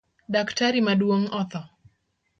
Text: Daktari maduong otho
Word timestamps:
Daktari 0.35 0.81
maduong 0.87 1.25
otho 1.41 1.61